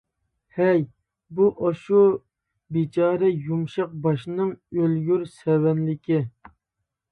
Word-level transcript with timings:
ھەي، 0.59 0.79
بۇ 1.39 1.49
ئاشۇ 1.65 1.99
بىچارە 2.79 3.31
يۇمشاق 3.49 3.95
باشنىڭ 4.07 4.57
ئۆلگۈر 4.81 5.29
سەۋەنلىكى. 5.37 6.23